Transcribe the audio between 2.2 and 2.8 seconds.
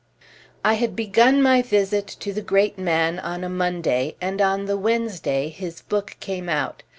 to the great